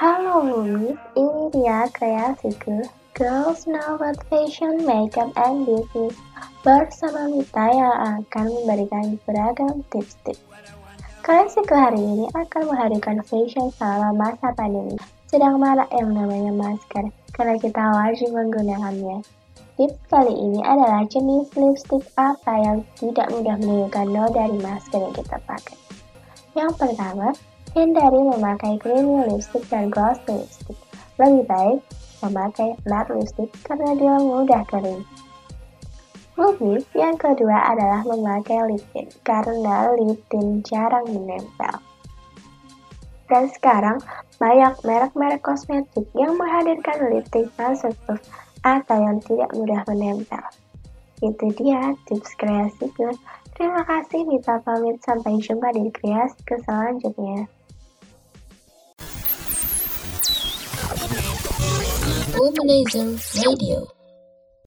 [0.00, 6.16] Halo Louis, ini dia kreasiku Girls Know About Fashion, Makeup, and Business
[6.64, 10.40] bersama Mita yang akan memberikan beragam tips-tips.
[11.20, 14.96] Kreasiku hari ini akan menghadirkan fashion selama masa pandemi.
[15.28, 19.20] Sedang marak yang namanya masker, karena kita wajib menggunakannya.
[19.76, 25.12] Tips kali ini adalah jenis lipstick apa yang tidak mudah menimbulkan noda dari masker yang
[25.12, 25.76] kita pakai.
[26.56, 27.36] Yang pertama,
[27.72, 30.78] hindari memakai creamy lipstick dan glossy lipstick.
[31.20, 31.80] Lebih baik
[32.20, 35.02] memakai matte lipstick karena dia mudah kering.
[36.40, 41.84] Lebih, yang kedua adalah memakai lip tint karena lip tint jarang menempel.
[43.28, 44.00] Dan sekarang,
[44.40, 48.24] banyak merek-merek kosmetik yang menghadirkan lip tint waterproof
[48.64, 50.44] atau yang tidak mudah menempel.
[51.20, 53.12] Itu dia tips kreasiku.
[53.52, 57.44] Terima kasih Mita pamit sampai jumpa di kreasi selanjutnya.
[62.40, 63.99] Illuminator Radio.